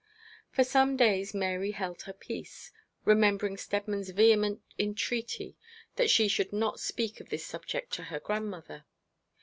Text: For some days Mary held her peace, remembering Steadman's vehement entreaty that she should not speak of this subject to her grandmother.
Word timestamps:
For 0.49 0.63
some 0.63 0.97
days 0.97 1.35
Mary 1.35 1.73
held 1.73 2.01
her 2.01 2.13
peace, 2.13 2.71
remembering 3.05 3.55
Steadman's 3.55 4.09
vehement 4.09 4.63
entreaty 4.79 5.55
that 5.95 6.09
she 6.09 6.27
should 6.27 6.51
not 6.51 6.79
speak 6.79 7.19
of 7.19 7.29
this 7.29 7.45
subject 7.45 7.93
to 7.93 8.05
her 8.05 8.19
grandmother. 8.19 8.85